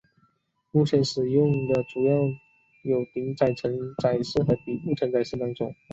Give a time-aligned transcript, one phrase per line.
[0.71, 2.13] 目前使用的主要
[2.81, 3.69] 有顶部承
[4.01, 5.75] 载式和底部承载式两种。